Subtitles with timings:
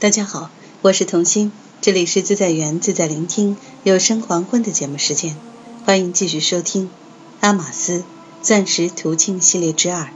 [0.00, 0.48] 大家好，
[0.80, 1.52] 我是童心，
[1.82, 5.36] 这里是自在园自在聆听有声黄昏的节目时间，
[5.84, 6.88] 欢迎继续收听
[7.40, 8.02] 阿玛斯
[8.40, 10.08] 钻石途径系列之二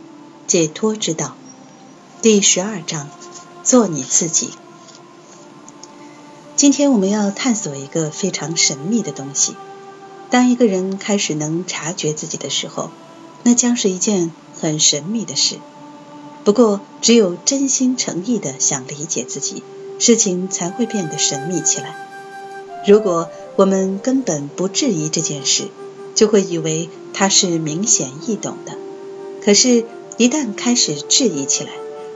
[0.46, 1.36] 解脱之道
[2.22, 3.10] 第十二章
[3.62, 4.52] 做你自己。
[6.57, 9.55] 今天我们要探索一个非常神秘的东西。
[10.30, 12.91] 当一个人开始能察觉自己的时候，
[13.43, 15.59] 那将是一件很神秘的事。
[16.45, 19.62] 不过，只有真心诚意的想理解自己，
[19.98, 21.96] 事情才会变得神秘起来。
[22.86, 25.64] 如果我们根本不质疑这件事，
[26.14, 28.77] 就会以为它是明显易懂的。
[29.42, 29.84] 可是，
[30.19, 31.70] 一旦开始质疑起来，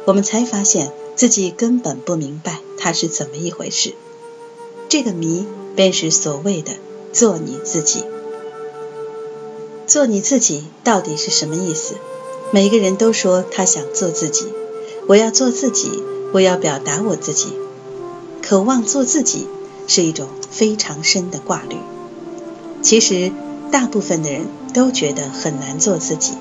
[0.05, 3.95] 我们才发现自己根本不明白它是怎么一回事。
[4.91, 6.73] 这个谜，便是所谓的
[7.15, 8.05] “做你自己”。
[9.87, 11.95] 做你自己到底是什么意思？
[12.51, 14.47] 每个人都说他想做自己，
[15.06, 16.02] 我要做自己，
[16.33, 17.52] 我要表达我自己。
[18.41, 19.47] 渴望做自己
[19.87, 21.77] 是一种非常深的挂虑。
[22.81, 23.31] 其实，
[23.70, 26.33] 大部分的人都觉得很难做自己。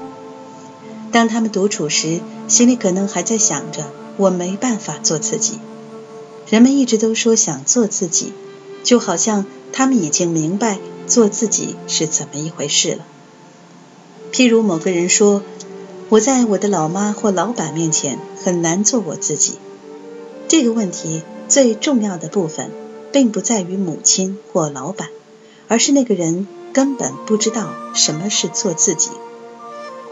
[1.12, 5.60] 当他们独处时，心里可能还在想着我没办法做自己。
[6.50, 8.32] 人们一直都说想做自己，
[8.82, 13.06] 就好像他们已经明白做自己是怎么一回事了。
[14.32, 15.42] 譬如某个人说。
[16.10, 19.56] 我在我的老妈或老板面前很难做我自己。
[20.48, 22.72] 这个问题最重要的部分，
[23.12, 25.10] 并不在于母亲或老板，
[25.68, 29.12] 而是那个人根本不知道什么是做自己。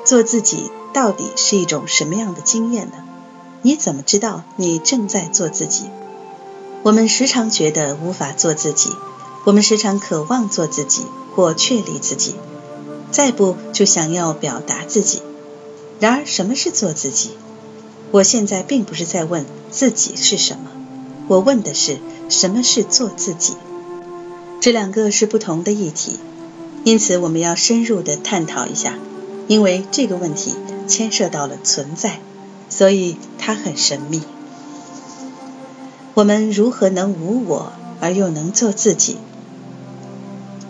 [0.04, 2.98] 做自己到底是一种什么样的经验呢？
[3.62, 5.86] 你怎么知道你正在做自己？
[6.84, 8.92] 我们时常觉得无法做自己，
[9.46, 12.36] 我们时常渴望做自己或确立自己，
[13.12, 15.22] 再不就想要表达自己。
[16.00, 17.32] 然而，什么是做自己？
[18.12, 20.72] 我现在并不是在问自己是什么，
[21.28, 21.98] 我问的是
[22.30, 23.56] 什么是做自己。
[24.62, 26.20] 这两个是不同的议题，
[26.84, 28.98] 因此我们要深入的探讨一下。
[29.48, 30.56] 因为这个问题
[30.88, 32.20] 牵涉到了存在，
[32.68, 34.24] 所以它很神秘。
[36.16, 39.18] 我们如何能无我而又能做自己？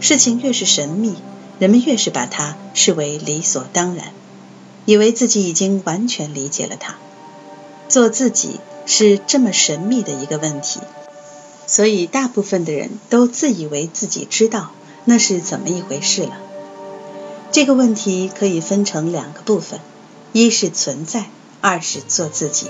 [0.02, 1.16] 事情越是神秘，
[1.58, 4.08] 人们越是把它视为理所当然。
[4.86, 6.96] 以为自己已经完全理解了他，
[7.90, 10.80] 做自己是这么神秘的一个问题，
[11.68, 14.72] 所以大部分的人都自以为自己知道
[15.04, 16.38] 那是怎么一回事了。
[17.52, 19.80] 这个问题可以分成两个部分：
[20.34, 21.30] 一是存在，
[21.62, 22.68] 二是做自己。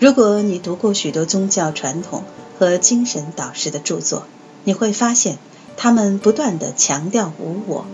[0.00, 2.24] 如果你读过许多宗教传统
[2.58, 4.26] 和精神导师的著作，
[4.64, 5.38] 你会发现
[5.76, 7.86] 他们不断的强调无我，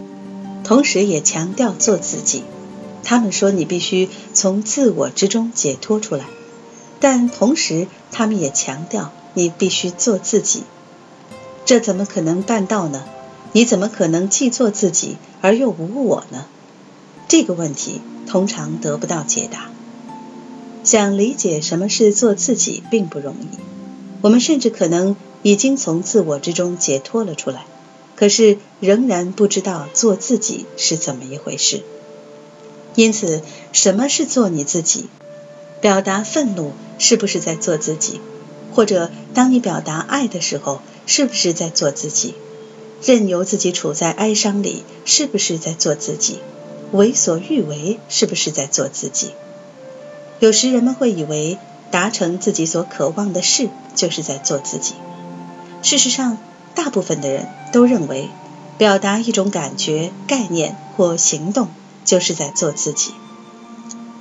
[0.65, 2.45] 同时也强调做自己。
[3.03, 6.27] 他们说你必须从自我之中解脱出来，
[7.01, 10.63] 但同时他们也强调你必须做自己。
[11.65, 13.05] 这怎么可能办到呢？
[13.53, 16.47] 你怎么可能既做自己而又无我呢？
[17.27, 19.71] 这个问题通常得不到解答。
[20.85, 23.59] 想理解什么是做自己并不容易。
[24.23, 27.65] 我们甚至可能已经从自我之中解脱了出来，
[28.17, 31.83] 可是仍然不知道做自己是怎么一回事。
[32.95, 33.43] 因此，
[33.73, 35.09] 什么是做你自己？
[35.81, 38.21] 表达愤怒是不是在做自己？
[38.75, 42.35] 或者，当你表达爱的时候，是不是在做自己？
[43.03, 46.39] 任由自己处在哀伤里，是不是在做自己？
[46.93, 49.31] 为所欲为，是不是在做自己？
[50.39, 51.59] 有时人们会以为，
[51.91, 54.95] 达成自己所渴望的事，就是在做自己。
[55.83, 56.39] 事实上，
[56.75, 58.29] 大部分的人都认为，
[58.77, 61.69] 表达一种感觉、概念或行动。
[62.11, 63.13] 就是在做自己。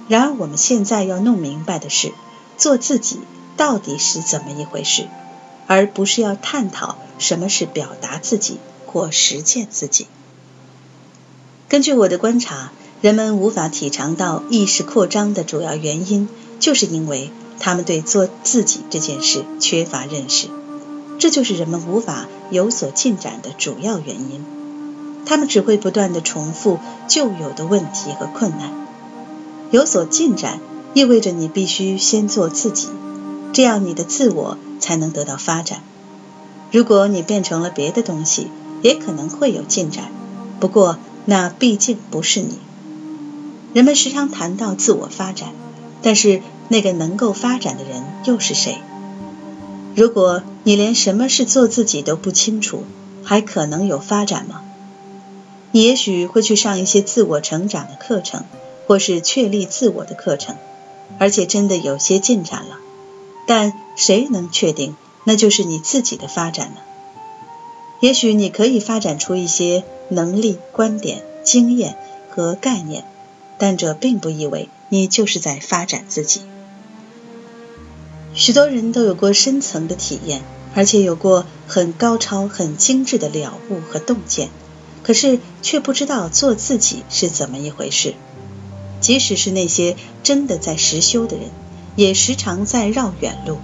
[0.07, 2.13] 然而，我们现在要弄明白的是，
[2.55, 3.19] 做自己
[3.57, 5.07] 到底是怎么一回事，
[5.65, 10.05] 而不是要探讨什么是表达自己或实践自己。
[11.67, 16.29] 根据我的观察，人们无法体尝到意识扩张的主要原因，
[16.59, 20.47] 就是因为他们对做自己这件事缺乏认识。
[21.17, 24.58] 这就是人们无法有所进展的主要原因。
[25.29, 28.71] 他们只会不断的重复旧有的问题和困难。
[29.69, 30.59] 有所进展，
[30.95, 32.87] 意味着你必须先做自己，
[33.53, 35.83] 这样你的自我才能得到发展。
[36.71, 38.47] 如果你变成了别的东西，
[38.81, 40.05] 也可能会有进展，
[40.59, 42.57] 不过那毕竟不是你。
[43.75, 45.49] 人们时常谈到自我发展，
[46.01, 48.79] 但是那个能够发展的人又是谁？
[49.95, 52.83] 如果你连什么是做自己都不清楚，
[53.23, 54.61] 还可能有发展吗？
[55.71, 58.45] 你也许会去上一些自我成长的课程，
[58.87, 60.55] 或是确立自我的课程，
[61.19, 62.77] 而且真的有些进展了。
[63.45, 66.81] 但谁能确定那就是你自己的发展呢？
[67.99, 71.97] 也许你可以发展出一些能力、观点、经验
[72.29, 73.03] 和概念，
[73.57, 76.41] 但这并不意味你就是在发展自己。
[78.33, 80.41] 许多人都有过深层的体验，
[80.75, 84.49] 而且有过很高超、很精致的了悟和洞见，
[85.09, 88.13] 可是却不知道做自己是怎么一回事。
[89.01, 91.47] 即使是那些真的在实修的人，
[91.95, 93.57] 也时常在绕远路。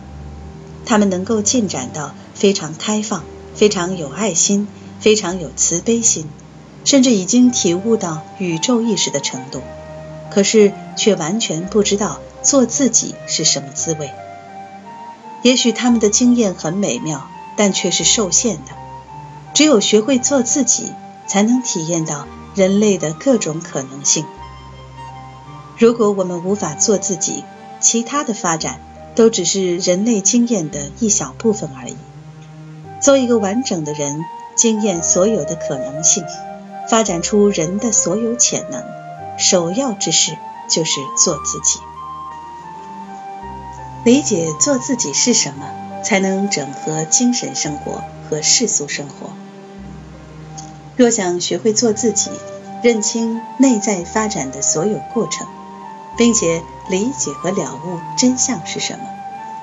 [0.87, 3.23] 他们能够进展到非常开放。
[3.53, 4.67] 非常有爱心，
[4.99, 6.25] 非常有慈悲心，
[6.83, 9.61] 甚至已经体悟到宇宙意识的程度，
[10.31, 14.09] 可是却完全不知道做自己是什么滋味。
[15.43, 18.71] 也许他们的经验很美妙，但却是受限的。
[19.53, 20.91] 只有学会做自己，
[21.27, 24.25] 才能体验到人类的各种可能性。
[25.77, 27.43] 如果我们无法做自己，
[27.79, 28.79] 其他的发展
[29.15, 31.97] 都只是人类经验的一小部分而已。
[33.01, 34.23] 做一个完整的人，
[34.55, 36.23] 经验所有的可能性，
[36.89, 38.83] 发展出人的所有潜能，
[39.37, 40.37] 首要之事
[40.69, 41.79] 就是做自己。
[44.05, 45.69] 理解做自己是什么，
[46.03, 49.31] 才能整合精神生活和世俗生活。
[50.97, 52.31] 若想学会做自己，
[52.83, 55.47] 认清内在发展的所有过程，
[56.17, 59.05] 并且理解和了悟真相是什么，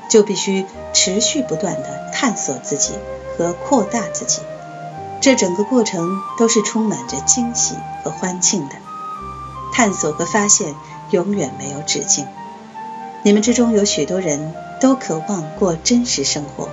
[0.08, 2.94] 就必须持续不断地探索自己。
[3.38, 4.42] 和扩大自己，
[5.22, 7.74] 这整个过程都是充满着惊喜
[8.04, 8.74] 和欢庆的。
[9.72, 10.74] 探索和发现
[11.12, 12.26] 永远没有止境。
[13.22, 14.52] 你们之中有许多人
[14.82, 16.68] 都渴望过真实生活，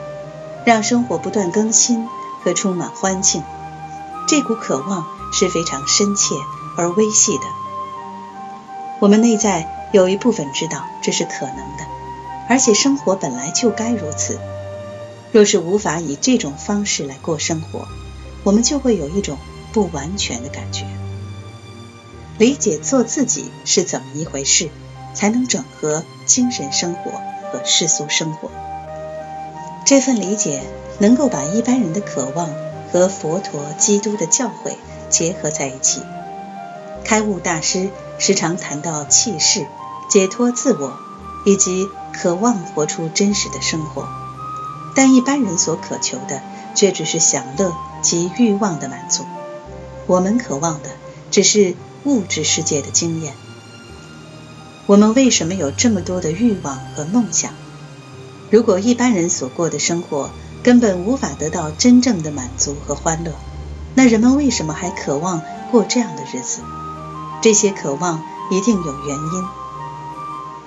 [0.66, 2.10] 让生活不断更新
[2.44, 3.42] 和充满欢庆。
[4.30, 6.36] 这股渴望是非常深切
[6.78, 7.44] 而微细的。
[9.00, 11.88] 我们内在有一部分知道这是可能的，
[12.48, 14.40] 而且生活本来就该如此。
[15.32, 17.88] 若是无法以这种方式来过生活，
[18.44, 19.40] 我们就会有一种
[19.74, 20.86] 不完全的感觉。
[22.38, 24.70] 理解做自己是怎么一回事，
[25.16, 27.10] 才能整合精神生活
[27.52, 28.52] 和世俗生活。
[29.86, 30.62] 这份理解
[31.00, 32.48] 能够把一般人的渴望
[32.92, 34.76] 和佛陀、基督的教诲
[35.10, 36.02] 结合在一起。
[37.04, 39.68] 开悟大师时常谈到气势、
[40.10, 40.98] 解脱自我，
[41.46, 44.08] 以及渴望活出真实的生活。
[44.96, 46.42] 但一般人所渴求的，
[46.76, 49.24] 却只是享乐及欲望的满足。
[50.08, 50.90] 我们渴望的，
[51.32, 53.34] 只是物质世界的经验。
[54.88, 57.54] 我们为什么有这么多的欲望和梦想？
[58.50, 60.32] 如果一般人所过的生活
[60.64, 63.34] 根本无法得到真正的满足和欢乐，
[63.96, 65.42] 那人们为什么还渴望
[65.72, 66.62] 过这样的日子？
[67.42, 69.46] 这些渴望一定有原因。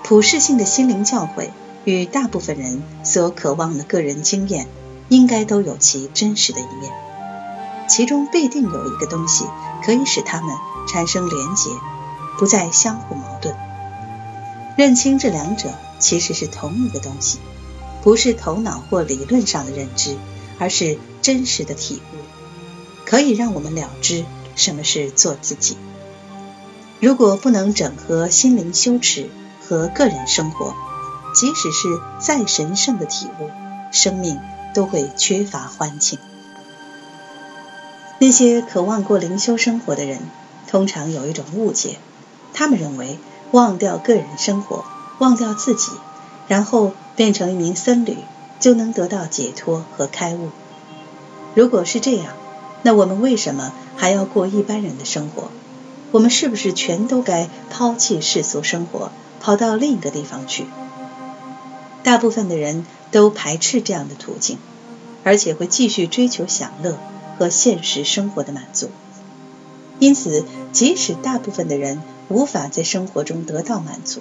[0.03, 1.51] 普世性的心灵教诲。
[1.85, 4.69] 与大部分人所渴望的个人经验，
[5.09, 6.93] 应该都有其真实的一面，
[7.89, 9.47] 其中必定有一个东西
[9.85, 10.55] 可以使他们
[10.89, 11.71] 产生连结，
[12.39, 13.57] 不再相互矛盾。
[14.77, 17.41] 认清这两者其实是同一个东西，
[18.03, 20.17] 不是头脑或理论上的认知，
[20.59, 22.17] 而是真实的体悟，
[23.07, 24.25] 可以让我们了知
[24.57, 25.77] 什么是做自己。
[27.01, 29.29] 如果不能整合心灵修持
[29.67, 30.75] 和个人生活，
[31.35, 33.51] 即使是再神圣的体悟，
[33.91, 34.39] 生命
[34.75, 36.19] 都会缺乏欢庆。
[38.19, 40.21] 那些渴望过灵修生活的人，
[40.69, 41.99] 通常有一种误解，
[42.53, 43.19] 他们认为
[43.51, 44.85] 忘掉个人生活，
[45.19, 45.91] 忘掉自己，
[46.49, 48.17] 然后变成一名僧侣，
[48.61, 50.51] 就能得到解脱和开悟。
[51.55, 52.35] 如果是这样，
[52.83, 55.49] 那我们为什么还要过一般人的生活？
[56.11, 60.67] 我们是不是全都该抛弃世俗生活，跑到另一个地方去？
[62.03, 64.59] 大部分的人都排斥这样的途径，
[65.25, 66.99] 而且会继续追求享乐
[67.39, 68.91] 和现实生活的满足。
[69.99, 74.21] 因此，即使大部分的人无法在生活中得到满足，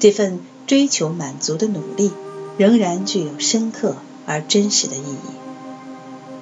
[0.00, 2.12] 这份追求满足的努力
[2.56, 5.30] 仍然具有深刻而真实的意义。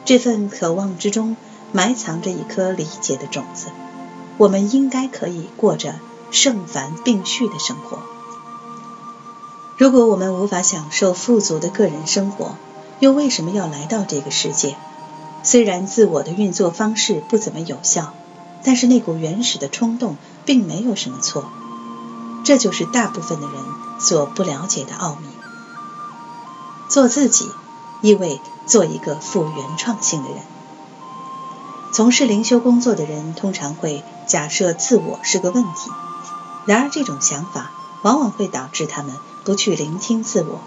[0.05, 1.37] 这份渴望之中
[1.73, 3.67] 埋藏着一颗理解的种子，
[4.39, 5.95] 我们应该可以过着
[6.31, 7.99] 圣凡并蓄的生活。
[9.77, 12.57] 如果我们无法享受富足的个人生活，
[12.99, 14.77] 又为什么要来到这个世界？
[15.43, 18.13] 虽然自我的运作方式不怎么有效，
[18.63, 21.51] 但是那股原始的冲动并没有什么错。
[22.51, 23.63] 这就是大部分的人
[24.01, 25.29] 所不了解的奥秘。
[26.89, 27.49] 做自己，
[28.03, 30.39] 意味做一个富原创性的人。
[31.93, 35.93] 从事灵修工作的人通常会假设自我是个问题，
[36.67, 37.71] 然而这种想法
[38.03, 39.15] 往往会导致他们。
[39.45, 40.59] 不去聆听自我，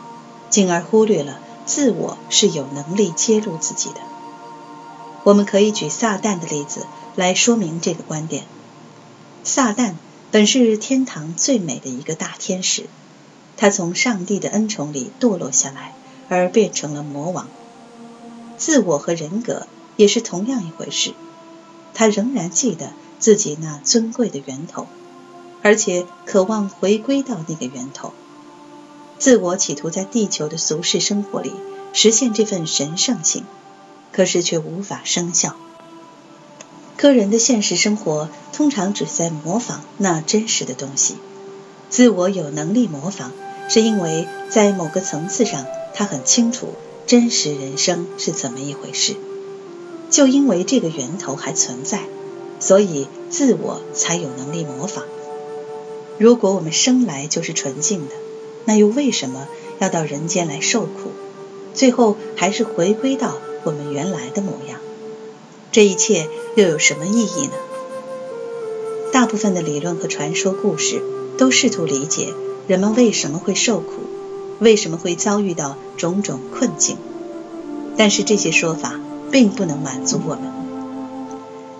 [0.49, 3.97] 进而忽略了自我是有能力揭露自己的。
[5.25, 6.87] 我们可以举撒旦的例子
[7.17, 8.45] 来说明这个观点。
[9.43, 9.95] 撒旦
[10.33, 12.87] 本是天堂最美的一个大天使，
[13.55, 15.93] 他从上帝的恩宠里堕落下来，
[16.27, 17.47] 而变成了魔王。
[18.57, 21.13] 自我和人格也是同样一回事。
[21.93, 24.87] 他仍然记得自己那尊贵的源头，
[25.61, 28.11] 而且渴望回归到那个源头。
[29.19, 31.53] 自我企图在地球的俗世生活里
[31.93, 33.43] 实现这份神圣性，
[34.11, 35.55] 可是却无法生效。
[37.03, 41.17] 个人的现实生活通常只在模仿那真实的东西。
[41.89, 43.31] 自我有能力模仿，
[43.67, 46.69] 是因为在某个层次上，他很清楚
[47.05, 49.17] 真实人生是怎么一回事。
[50.09, 52.03] 就因为这个源头还存在，
[52.61, 55.03] 所以自我才有能力模仿。
[56.17, 58.15] 如果我们生来就是纯净的，
[58.63, 61.11] 那又为什么要到人间来受苦？
[61.73, 64.79] 最后还是回归到我们原来的模样。
[65.73, 67.53] 这一切又有什么意义呢？
[69.11, 71.01] 大部分的理论和传说故事
[71.35, 72.31] 都试图理解
[72.67, 73.93] 人们为什么会受苦，
[74.59, 76.97] 为什么会遭遇到种种困境。
[77.97, 78.99] 但是这些说法
[79.31, 80.43] 并不能满足我们。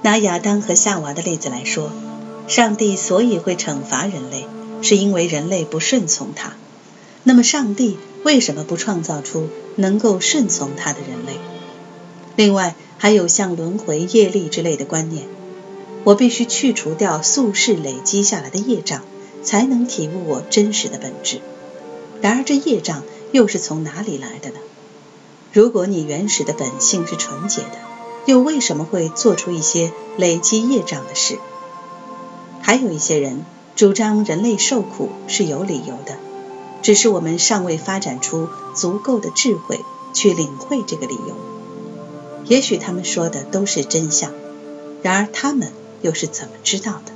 [0.02, 1.92] 拿亚当和夏娃的例子来说，
[2.48, 4.48] 上帝所以会惩罚人类，
[4.82, 6.54] 是因为人类不顺从他。
[7.22, 11.38] 那么，上帝为什么不创造出能够顺从他的人类？
[12.36, 15.26] 另外，还有像轮回、业力之类的观念，
[16.06, 19.02] 我必须去除掉宿世累积下来的业障，
[19.44, 21.42] 才能体悟我真实的本质。
[22.22, 24.56] 然而，这业障又是从哪里来的呢？
[25.52, 27.78] 如果你原始的本性是纯洁的，
[28.26, 31.38] 又为什么会做出一些累积业障的事？
[32.62, 33.44] 还有一些人
[33.76, 36.18] 主张人类受苦是有理由的，
[36.82, 39.82] 只是我们尚未发展出足够的智慧
[40.14, 41.53] 去领会这个理由。
[42.46, 44.32] 也许他们说的都是真相，
[45.02, 45.72] 然而他们
[46.02, 47.12] 又是怎么知道的？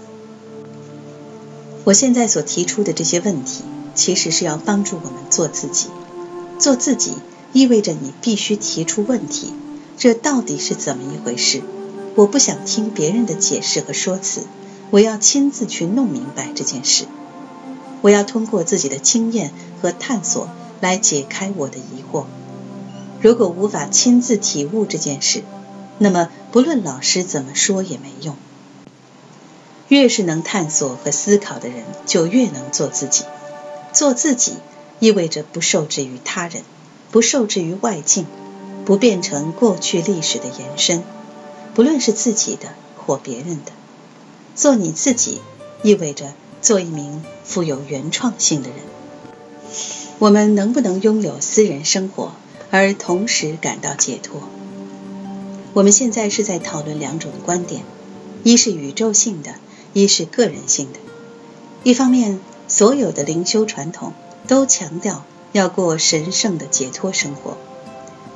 [1.84, 3.64] 我现在所提出的这些问题，
[3.96, 5.88] 其实是要帮助我们做自己。
[6.60, 7.14] 做自己
[7.54, 9.54] 意味着你必须提出问题：
[9.98, 11.62] 这到底是怎么一回事？
[12.16, 14.42] 我不想听别人的解释和说辞，
[14.90, 17.06] 我要亲自去弄明白这件事。
[18.02, 20.50] 我要通过自己的经验和探索
[20.82, 22.26] 来解开我的疑惑。
[23.28, 25.44] 如果无法亲自体悟这件事，
[25.98, 28.38] 那么不论老师怎么说也没用。
[29.90, 33.26] 越是能探索和思考的人，就越能做自己。
[33.92, 34.54] 做自己
[35.02, 36.64] 意味着不受制于他人，
[37.12, 38.28] 不受制于外境，
[38.86, 41.04] 不变成过去历史的延伸，
[41.76, 43.74] 不论是自己的或别人的。
[44.56, 45.42] 做你自己
[45.84, 46.32] 意味着
[46.62, 48.78] 做一名富有原创性的人。
[50.18, 52.32] 我们能不能拥有私人生活？
[52.72, 54.42] 而同时感到解脱。
[55.74, 57.84] 我们现在是在讨论两种观点：
[58.44, 59.56] 一是宇宙性的，
[59.94, 61.00] 一是个人性的。
[61.84, 64.14] 一方面，所有的灵修传统
[64.48, 67.58] 都强调要过神圣的解脱生活；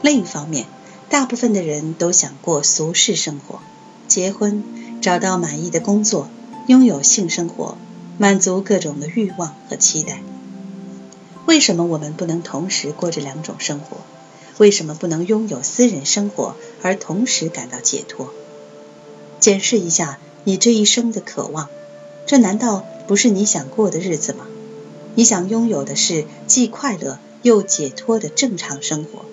[0.01, 0.67] 另一方面，
[1.09, 3.59] 大部分的人都想过俗世生活，
[4.07, 4.63] 结婚，
[5.01, 6.29] 找到满意的工作，
[6.67, 7.75] 拥有性生活，
[8.17, 10.21] 满足各种的欲望和期待。
[11.47, 13.97] 为什么我们不能同时过这两种生活？
[14.58, 18.34] 为什么不能拥有私人生活，而同时感到解脱？
[19.39, 21.70] 检视一下你这一生的渴望，
[22.25, 24.46] 这难道不是你想过的日子吗？
[25.15, 29.25] 你想拥有的是既快乐又解脱的正常生活，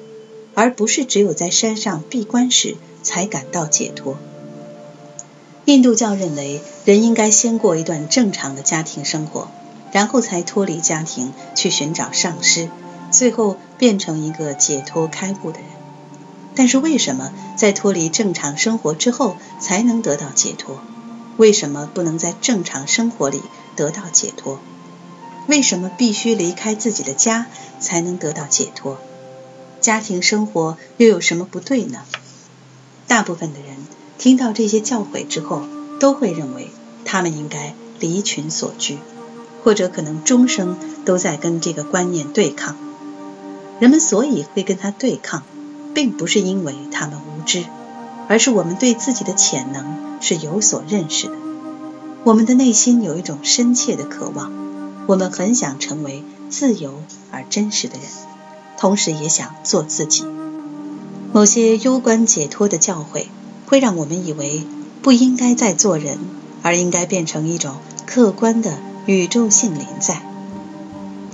[0.54, 4.16] 而不是只有在山上闭关时才感到解脱。
[5.66, 9.48] 印度教认为，人应该先过一段正常的家庭生活，
[9.92, 12.70] 然后才脱离家庭去寻找上师。
[13.10, 15.68] 最后变成一个解脱开悟的人，
[16.54, 20.80] 但是为什么在脱离正常生活之后才能得到解脱？
[21.36, 23.40] 为什么不能在正常生活里
[23.76, 24.58] 得到解脱？
[25.46, 27.46] 为什么必须离开自己的家
[27.80, 28.98] 才能得到解脱？
[29.80, 32.00] 家庭生活又有什么不对呢？
[33.06, 33.76] 大部分的人
[34.18, 35.62] 听到这些教诲之后，
[36.00, 36.70] 都会认为
[37.04, 38.98] 他们应该离群所居，
[39.62, 42.76] 或者可能终生都在跟这个观念对抗。
[43.80, 45.42] 人们所以会跟他对抗，
[45.94, 47.64] 并不是因为他们无知，
[48.28, 51.35] 而是我们对自己的潜能是有所认识的。
[52.25, 54.52] 我们的内心有一种深切的渴望，
[55.06, 58.04] 我们很想成为自由而真实的人，
[58.76, 60.25] 同时也想做自己。
[61.32, 63.26] 某些攸关解脱的教诲，
[63.66, 64.64] 会让我们以为
[65.02, 66.18] 不应该再做人，
[66.62, 70.23] 而应该变成一种客观的宇宙性临在。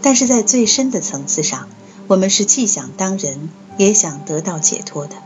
[0.02, 1.68] 但是在最深的层次上，
[2.06, 5.16] 我们是既想当人，也想得到解脱的。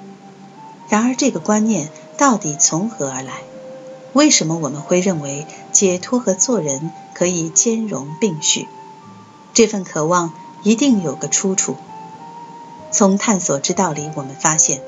[0.88, 3.32] 然而，这个观念到底从何而来？
[4.12, 8.66] 为什么我们会认为解脱和做人可以兼容并蓄？
[9.52, 10.32] 这份渴望
[10.62, 11.76] 一定有个出处。
[12.90, 14.80] 从探索之道里，我们发现，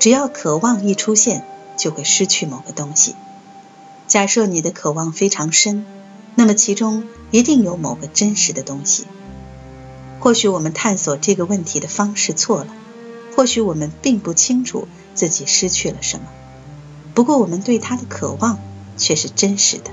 [0.00, 1.46] 只要渴望一出现，
[1.76, 3.14] 就会失去某个东西。
[4.08, 5.86] 假设你的渴望非常深，
[6.34, 9.06] 那么其中一定有某个真实的东西。
[10.24, 12.68] 或许我们探索这个问题的方式错了，
[13.36, 16.24] 或许我们并不清楚自己失去了什么。
[17.12, 18.58] 不过，我们对他的渴望
[18.96, 19.90] 却是真实的。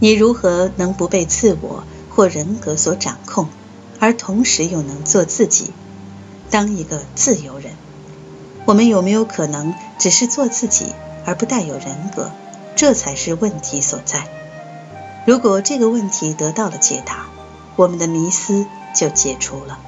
[0.00, 3.46] 你如何能不被自我或人格所掌控，
[4.00, 5.70] 而同时又能做自己，
[6.50, 7.74] 当一个自由人？
[8.64, 10.86] 我们有没有可能只是做自己，
[11.24, 12.32] 而不带有人格？
[12.74, 14.26] 这才是问题所在。
[15.24, 17.26] 如果这个问题得到了解答，
[17.76, 19.83] 我们的迷思就解除了。